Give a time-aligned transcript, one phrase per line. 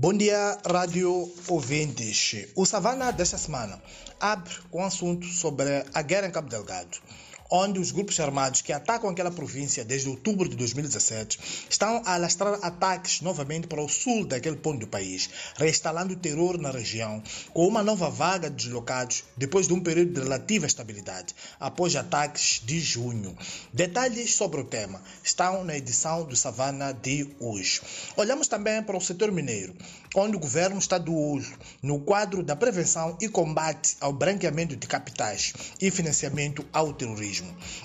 [0.00, 2.46] Bom dia, rádio ouvintes.
[2.56, 3.78] O Savana desta semana
[4.18, 6.96] abre com um assunto sobre a guerra em Cabo Delgado
[7.50, 12.58] onde os grupos armados que atacam aquela província desde outubro de 2017 estão a alastrar
[12.62, 17.22] ataques novamente para o sul daquele ponto do país, reinstalando o terror na região,
[17.52, 22.62] com uma nova vaga de deslocados depois de um período de relativa estabilidade, após ataques
[22.64, 23.36] de junho.
[23.72, 27.80] Detalhes sobre o tema estão na edição do Savana de hoje.
[28.16, 29.74] Olhamos também para o setor mineiro,
[30.14, 34.86] onde o governo está do olho no quadro da prevenção e combate ao branqueamento de
[34.86, 37.39] capitais e financiamento ao terrorismo.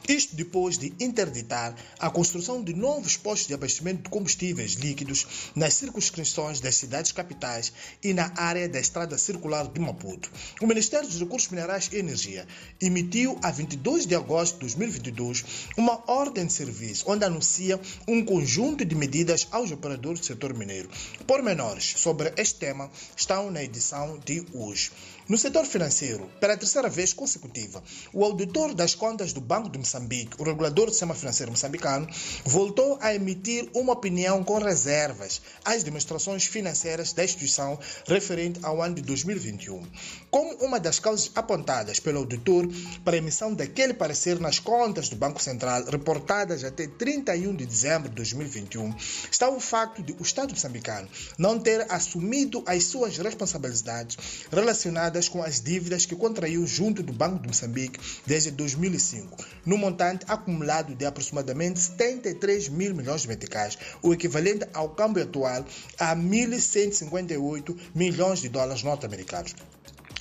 [0.07, 5.73] Isto depois de interditar a construção de novos postos de abastecimento de combustíveis líquidos nas
[5.73, 7.73] circunscrições das cidades capitais
[8.03, 10.31] e na área da estrada circular de Maputo.
[10.61, 12.47] O Ministério dos Recursos Minerais e Energia
[12.79, 15.45] emitiu a 22 de agosto de 2022
[15.77, 20.89] uma ordem de serviço onde anuncia um conjunto de medidas aos operadores do setor mineiro.
[21.25, 24.91] Pormenores sobre este tema estão na edição de hoje.
[25.27, 30.41] No setor financeiro, pela terceira vez consecutiva, o auditor das contas do Banco de Moçambique,
[30.41, 32.07] o regulador do sistema financeiro moçambicano,
[32.43, 38.95] voltou a emitir uma opinião com reservas às demonstrações financeiras da instituição referente ao ano
[38.95, 39.85] de 2021.
[40.31, 42.67] Como uma das causas apontadas pelo auditor
[43.03, 48.09] para a emissão daquele parecer nas contas do Banco Central reportadas até 31 de dezembro
[48.09, 48.93] de 2021,
[49.31, 51.07] está o facto de o Estado moçambicano
[51.37, 54.17] não ter assumido as suas responsabilidades
[54.51, 59.34] relacionadas com as dívidas que contraiu junto do Banco de Moçambique desde 2005,
[59.65, 65.65] no montante acumulado de aproximadamente 73 mil milhões de meticais, o equivalente ao câmbio atual
[65.99, 69.55] a 1.158 milhões de dólares norte-americanos.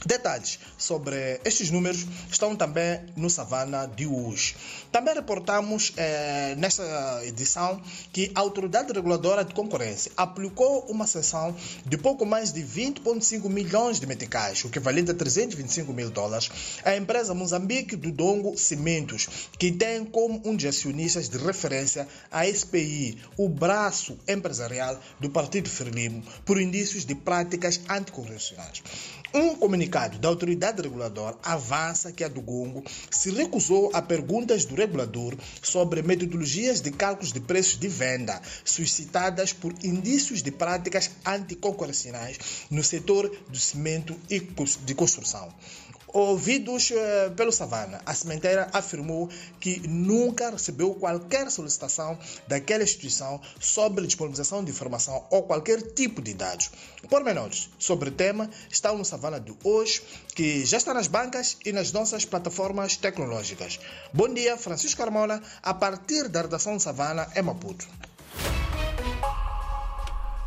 [0.06, 4.54] Detalhes sobre estes números estão também no Savana de hoje.
[4.92, 7.80] Também reportamos eh, nesta edição
[8.12, 13.98] que a Autoridade Reguladora de Concorrência aplicou uma sanção de pouco mais de 20,5 milhões
[13.98, 16.50] de meticais, o equivalente a 325 mil dólares,
[16.84, 22.44] à empresa Moçambique do Dongo Cimentos, que tem como um dos acionistas de referência a
[22.44, 28.82] SPI, o braço empresarial do Partido Frelimo, por indícios de práticas anticorrupcionais.
[29.32, 34.74] Um comunicado da autoridade reguladora avança que a do Gongo se recusou a perguntas do
[34.74, 42.66] regulador sobre metodologias de cálculos de preços de venda suscitadas por indícios de práticas anticoncorrenciais
[42.68, 45.54] no setor do cimento e de construção.
[46.14, 52.16] Ouvidos eh, pelo Savana, a cimenteira afirmou que nunca recebeu qualquer solicitação
[52.46, 56.70] daquela instituição sobre disponibilização de informação ou qualquer tipo de dados.
[57.10, 60.04] Pormenores sobre o tema estão no Savana de hoje,
[60.36, 63.80] que já está nas bancas e nas nossas plataformas tecnológicas.
[64.12, 67.88] Bom dia, Francisco Carmona, a partir da redação Savana, em Maputo.